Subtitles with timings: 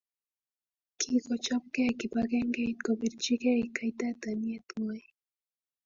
[0.99, 5.03] Kikochobkei kibangengeit kobirchikei katiaknatet ngwai